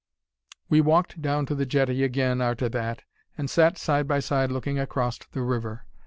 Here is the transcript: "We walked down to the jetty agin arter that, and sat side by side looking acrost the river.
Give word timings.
"We 0.67 0.81
walked 0.81 1.21
down 1.21 1.45
to 1.45 1.53
the 1.53 1.67
jetty 1.67 2.03
agin 2.03 2.41
arter 2.41 2.67
that, 2.69 3.03
and 3.37 3.47
sat 3.47 3.77
side 3.77 4.07
by 4.07 4.19
side 4.19 4.51
looking 4.51 4.79
acrost 4.79 5.31
the 5.33 5.43
river. 5.43 5.85